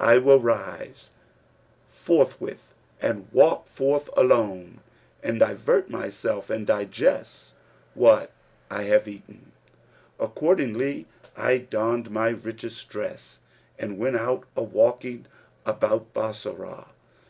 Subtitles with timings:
[0.00, 1.10] I will rise
[1.86, 4.80] forthwith and walk forth alone
[5.22, 7.52] and divert myself and digest
[7.92, 8.32] what
[8.70, 9.52] I have eaten.'
[10.18, 13.40] Accordingly I donned my richest dress
[13.78, 15.26] and went out a walking
[15.66, 16.86] about Bassorah.